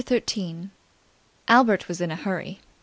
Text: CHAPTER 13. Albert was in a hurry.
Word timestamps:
CHAPTER 0.01 0.15
13. 0.15 0.71
Albert 1.47 1.87
was 1.87 2.01
in 2.01 2.09
a 2.09 2.15
hurry. 2.15 2.57